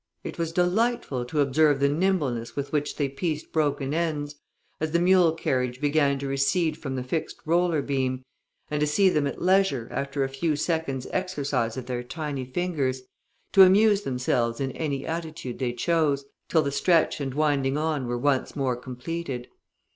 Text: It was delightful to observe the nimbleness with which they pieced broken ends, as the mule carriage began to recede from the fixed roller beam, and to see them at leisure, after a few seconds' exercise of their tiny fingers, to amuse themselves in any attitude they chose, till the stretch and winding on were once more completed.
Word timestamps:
It 0.23 0.39
was 0.39 0.51
delightful 0.51 1.25
to 1.25 1.41
observe 1.41 1.79
the 1.79 1.87
nimbleness 1.87 2.55
with 2.55 2.71
which 2.71 2.95
they 2.95 3.07
pieced 3.07 3.51
broken 3.51 3.93
ends, 3.93 4.33
as 4.79 4.93
the 4.93 4.99
mule 4.99 5.31
carriage 5.31 5.79
began 5.79 6.17
to 6.17 6.27
recede 6.27 6.75
from 6.75 6.95
the 6.95 7.03
fixed 7.03 7.37
roller 7.45 7.83
beam, 7.83 8.23
and 8.71 8.79
to 8.79 8.87
see 8.87 9.09
them 9.09 9.27
at 9.27 9.43
leisure, 9.43 9.89
after 9.91 10.23
a 10.23 10.27
few 10.29 10.55
seconds' 10.55 11.05
exercise 11.11 11.77
of 11.77 11.85
their 11.85 12.01
tiny 12.01 12.45
fingers, 12.45 13.03
to 13.51 13.61
amuse 13.61 14.01
themselves 14.01 14.59
in 14.59 14.71
any 14.71 15.05
attitude 15.05 15.59
they 15.59 15.71
chose, 15.71 16.25
till 16.49 16.63
the 16.63 16.71
stretch 16.71 17.21
and 17.21 17.35
winding 17.35 17.77
on 17.77 18.07
were 18.07 18.17
once 18.17 18.55
more 18.55 18.75
completed. 18.75 19.49